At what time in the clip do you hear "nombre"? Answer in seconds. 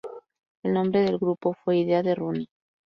0.73-1.01